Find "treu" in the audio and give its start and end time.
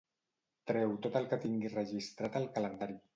0.71-0.95